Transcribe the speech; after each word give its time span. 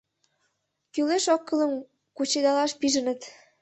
Кӱлеш-оккӱллан 0.93 1.73
кучедалаш 2.15 2.71
пижыныт. 2.79 3.21